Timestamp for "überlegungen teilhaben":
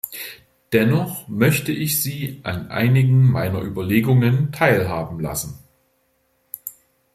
3.61-5.19